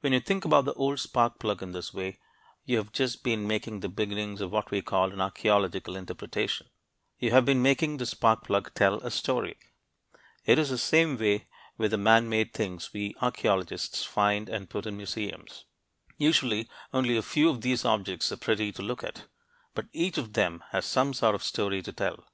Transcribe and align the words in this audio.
When 0.00 0.12
you 0.12 0.20
think 0.20 0.44
about 0.44 0.66
the 0.66 0.74
old 0.74 1.00
spark 1.00 1.38
plug 1.38 1.62
in 1.62 1.72
this 1.72 1.94
way 1.94 2.18
you 2.66 2.76
have 2.76 2.92
just 2.92 3.24
been 3.24 3.46
making 3.46 3.80
the 3.80 3.88
beginnings 3.88 4.42
of 4.42 4.52
what 4.52 4.70
we 4.70 4.82
call 4.82 5.10
an 5.10 5.22
archeological 5.22 5.96
interpretation; 5.96 6.66
you 7.18 7.30
have 7.30 7.46
been 7.46 7.62
making 7.62 7.96
the 7.96 8.04
spark 8.04 8.44
plug 8.44 8.74
tell 8.74 8.96
a 8.98 9.10
story. 9.10 9.56
It 10.44 10.58
is 10.58 10.68
the 10.68 10.76
same 10.76 11.16
way 11.16 11.46
with 11.78 11.92
the 11.92 11.96
man 11.96 12.28
made 12.28 12.52
things 12.52 12.92
we 12.92 13.14
archeologists 13.22 14.04
find 14.04 14.50
and 14.50 14.68
put 14.68 14.84
in 14.84 14.98
museums. 14.98 15.64
Usually, 16.18 16.68
only 16.92 17.16
a 17.16 17.22
few 17.22 17.48
of 17.48 17.62
these 17.62 17.86
objects 17.86 18.30
are 18.30 18.36
pretty 18.36 18.72
to 18.72 18.82
look 18.82 19.02
at; 19.02 19.28
but 19.74 19.86
each 19.94 20.18
of 20.18 20.34
them 20.34 20.62
has 20.72 20.84
some 20.84 21.14
sort 21.14 21.34
of 21.34 21.42
story 21.42 21.80
to 21.80 21.92
tell. 21.94 22.26